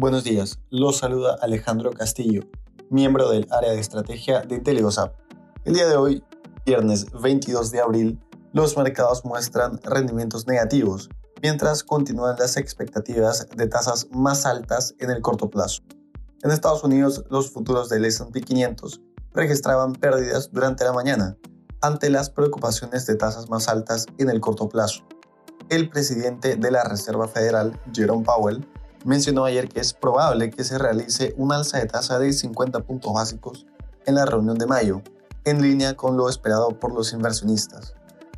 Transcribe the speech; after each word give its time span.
Buenos 0.00 0.22
días, 0.22 0.60
los 0.70 0.98
saluda 0.98 1.36
Alejandro 1.42 1.90
Castillo, 1.90 2.42
miembro 2.88 3.28
del 3.30 3.48
área 3.50 3.72
de 3.72 3.80
estrategia 3.80 4.42
de 4.42 4.54
IntelliGoSap. 4.54 5.12
El 5.64 5.74
día 5.74 5.88
de 5.88 5.96
hoy, 5.96 6.22
viernes 6.64 7.06
22 7.20 7.72
de 7.72 7.80
abril, 7.80 8.20
los 8.52 8.76
mercados 8.76 9.24
muestran 9.24 9.80
rendimientos 9.82 10.46
negativos, 10.46 11.08
mientras 11.42 11.82
continúan 11.82 12.36
las 12.38 12.56
expectativas 12.56 13.48
de 13.56 13.66
tasas 13.66 14.06
más 14.12 14.46
altas 14.46 14.94
en 15.00 15.10
el 15.10 15.20
corto 15.20 15.50
plazo. 15.50 15.82
En 16.44 16.52
Estados 16.52 16.84
Unidos, 16.84 17.24
los 17.28 17.50
futuros 17.50 17.88
del 17.88 18.04
S&P 18.04 18.40
500 18.40 19.00
registraban 19.34 19.94
pérdidas 19.94 20.52
durante 20.52 20.84
la 20.84 20.92
mañana, 20.92 21.36
ante 21.80 22.08
las 22.08 22.30
preocupaciones 22.30 23.04
de 23.06 23.16
tasas 23.16 23.50
más 23.50 23.66
altas 23.66 24.06
en 24.18 24.30
el 24.30 24.40
corto 24.40 24.68
plazo. 24.68 25.02
El 25.70 25.90
presidente 25.90 26.54
de 26.54 26.70
la 26.70 26.84
Reserva 26.84 27.26
Federal, 27.26 27.80
Jerome 27.92 28.22
Powell, 28.22 28.64
mencionó 29.04 29.44
ayer 29.44 29.68
que 29.68 29.80
es 29.80 29.92
probable 29.92 30.50
que 30.50 30.64
se 30.64 30.78
realice 30.78 31.34
un 31.36 31.52
alza 31.52 31.78
de 31.78 31.86
tasa 31.86 32.18
de 32.18 32.32
50 32.32 32.80
puntos 32.80 33.12
básicos 33.12 33.66
en 34.06 34.14
la 34.14 34.26
reunión 34.26 34.58
de 34.58 34.66
mayo, 34.66 35.02
en 35.44 35.62
línea 35.62 35.94
con 35.94 36.16
lo 36.16 36.28
esperado 36.28 36.78
por 36.78 36.94
los 36.94 37.12
inversionistas. 37.12 37.94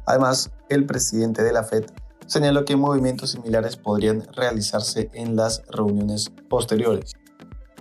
Además, 0.06 0.50
el 0.68 0.86
presidente 0.86 1.42
de 1.42 1.52
la 1.52 1.64
Fed 1.64 1.84
señaló 2.26 2.64
que 2.64 2.76
movimientos 2.76 3.32
similares 3.32 3.76
podrían 3.76 4.26
realizarse 4.32 5.10
en 5.12 5.36
las 5.36 5.62
reuniones 5.68 6.30
posteriores. 6.48 7.14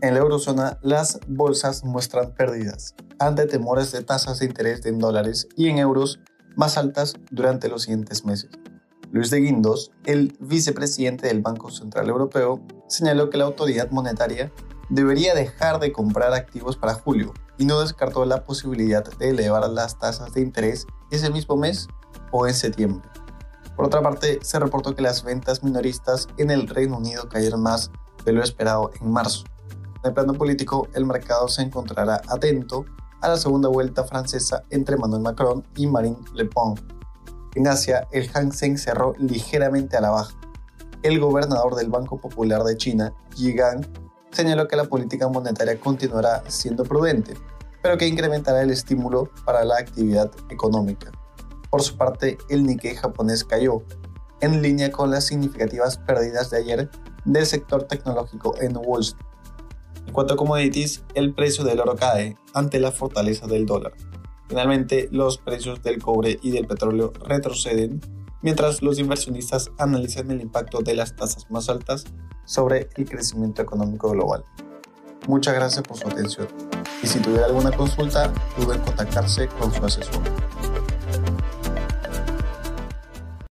En 0.01 0.13
la 0.13 0.21
eurozona, 0.21 0.79
las 0.81 1.19
bolsas 1.27 1.83
muestran 1.83 2.33
pérdidas 2.33 2.95
ante 3.19 3.45
temores 3.45 3.91
de 3.91 4.01
tasas 4.01 4.39
de 4.39 4.45
interés 4.45 4.85
en 4.85 4.97
dólares 4.97 5.47
y 5.55 5.67
en 5.67 5.77
euros 5.77 6.19
más 6.55 6.77
altas 6.77 7.15
durante 7.31 7.67
los 7.67 7.83
siguientes 7.83 8.25
meses. 8.25 8.49
Luis 9.11 9.31
de 9.31 9.39
Guindos, 9.39 9.91
el 10.05 10.37
vicepresidente 10.39 11.27
del 11.27 11.41
Banco 11.41 11.71
Central 11.71 12.09
Europeo, 12.09 12.61
señaló 12.87 13.31
que 13.31 13.39
la 13.39 13.45
autoridad 13.45 13.89
monetaria 13.89 14.51
debería 14.89 15.33
dejar 15.33 15.79
de 15.79 15.91
comprar 15.91 16.31
activos 16.33 16.77
para 16.77 16.93
julio 16.93 17.33
y 17.57 17.65
no 17.65 17.81
descartó 17.81 18.23
la 18.25 18.45
posibilidad 18.45 19.03
de 19.03 19.29
elevar 19.29 19.67
las 19.67 19.97
tasas 19.97 20.33
de 20.35 20.41
interés 20.41 20.85
ese 21.09 21.31
mismo 21.31 21.57
mes 21.57 21.87
o 22.31 22.45
en 22.45 22.53
septiembre. 22.53 23.09
Por 23.75 23.87
otra 23.87 24.03
parte, 24.03 24.39
se 24.43 24.59
reportó 24.59 24.93
que 24.93 25.01
las 25.01 25.23
ventas 25.23 25.63
minoristas 25.63 26.27
en 26.37 26.51
el 26.51 26.67
Reino 26.67 26.97
Unido 26.97 27.27
cayeron 27.29 27.63
más 27.63 27.89
de 28.25 28.33
lo 28.33 28.43
esperado 28.43 28.91
en 29.01 29.11
marzo. 29.11 29.43
En 30.03 30.09
el 30.09 30.13
plano 30.13 30.33
político, 30.33 30.87
el 30.93 31.07
mercado 31.07 31.47
se 31.47 31.63
encontrará 31.63 32.21
atento 32.27 32.85
a 33.21 33.29
la 33.29 33.37
segunda 33.37 33.69
vuelta 33.69 34.03
francesa 34.03 34.63
entre 34.69 34.95
Emmanuel 34.95 35.23
Macron 35.23 35.65
y 35.75 35.87
Marine 35.87 36.19
Le 36.35 36.45
Pen 36.45 36.98
en 37.59 37.67
Asia, 37.67 38.07
el 38.11 38.29
Hang 38.29 38.53
Seng 38.53 38.77
cerró 38.77 39.13
ligeramente 39.17 39.97
a 39.97 40.01
la 40.01 40.11
baja. 40.11 40.33
El 41.03 41.19
gobernador 41.19 41.75
del 41.75 41.89
Banco 41.89 42.17
Popular 42.17 42.63
de 42.63 42.77
China, 42.77 43.13
Yi 43.35 43.51
Gang, 43.51 43.85
señaló 44.31 44.67
que 44.69 44.77
la 44.77 44.85
política 44.85 45.27
monetaria 45.27 45.77
continuará 45.77 46.41
siendo 46.47 46.85
prudente, 46.85 47.33
pero 47.83 47.97
que 47.97 48.07
incrementará 48.07 48.61
el 48.61 48.71
estímulo 48.71 49.29
para 49.45 49.65
la 49.65 49.77
actividad 49.77 50.31
económica. 50.49 51.11
Por 51.69 51.81
su 51.81 51.97
parte, 51.97 52.37
el 52.49 52.63
Nikkei 52.63 52.95
japonés 52.95 53.43
cayó, 53.43 53.83
en 54.39 54.61
línea 54.61 54.89
con 54.89 55.11
las 55.11 55.25
significativas 55.25 55.97
pérdidas 55.97 56.49
de 56.49 56.59
ayer 56.59 56.89
del 57.25 57.45
sector 57.45 57.83
tecnológico 57.83 58.55
en 58.61 58.77
Wall 58.77 59.01
Street. 59.01 59.25
En 60.07 60.13
cuanto 60.13 60.35
a 60.35 60.37
commodities, 60.37 61.03
el 61.13 61.33
precio 61.35 61.65
del 61.65 61.81
oro 61.81 61.97
cae 61.97 62.37
ante 62.53 62.79
la 62.79 62.93
fortaleza 62.93 63.47
del 63.47 63.65
dólar. 63.65 63.91
Finalmente, 64.49 65.07
los 65.11 65.37
precios 65.37 65.83
del 65.83 66.01
cobre 66.01 66.39
y 66.41 66.49
del 66.49 66.65
petróleo 66.65 67.13
retroceden 67.23 68.01
mientras 68.41 68.81
los 68.81 68.97
inversionistas 68.97 69.69
analizan 69.77 70.31
el 70.31 70.41
impacto 70.41 70.79
de 70.79 70.95
las 70.95 71.15
tasas 71.15 71.49
más 71.51 71.69
altas 71.69 72.05
sobre 72.45 72.89
el 72.97 73.07
crecimiento 73.07 73.61
económico 73.61 74.09
global. 74.09 74.43
Muchas 75.27 75.53
gracias 75.53 75.83
por 75.83 75.97
su 75.97 76.07
atención 76.07 76.47
y 77.03 77.07
si 77.07 77.19
tuviera 77.19 77.45
alguna 77.45 77.71
consulta, 77.71 78.33
duden 78.57 78.79
en 78.79 78.85
contactarse 78.85 79.47
con 79.47 79.71
su 79.71 79.85
asesor. 79.85 80.23